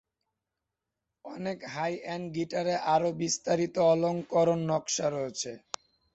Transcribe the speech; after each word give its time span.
অনেক 1.25 1.57
হাই-এন্ড 1.73 2.25
গীটারে 2.35 2.75
আরও 2.93 3.09
বিস্তারিত 3.21 3.75
অলংকরণ 3.91 4.59
নকশা 4.69 5.07
রয়েছে। 5.09 5.51